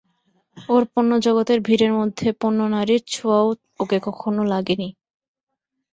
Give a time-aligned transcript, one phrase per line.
[0.69, 3.47] ওর পণ্যজগতের ভিড়ের মধ্যে পণ্য-নারীর ছোঁওয়াও
[3.79, 4.89] ওকে কখনো লাগে নি।